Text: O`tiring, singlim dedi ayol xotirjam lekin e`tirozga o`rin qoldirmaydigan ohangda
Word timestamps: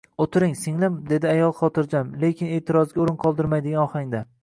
O`tiring, 0.23 0.55
singlim 0.61 0.95
dedi 1.11 1.29
ayol 1.33 1.53
xotirjam 1.61 2.11
lekin 2.25 2.53
e`tirozga 2.57 3.07
o`rin 3.07 3.23
qoldirmaydigan 3.27 3.89
ohangda 3.89 4.29